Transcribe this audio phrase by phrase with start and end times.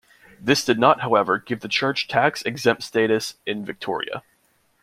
[0.39, 4.23] This did not, however, give the Church tax exempt status in Victoria.